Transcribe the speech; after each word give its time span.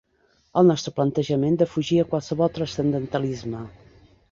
El 0.61 0.71
nostre 0.71 0.93
plantejament 0.99 1.59
defugia 1.61 2.07
qualsevol 2.15 2.51
transcendentalisme. 2.57 3.65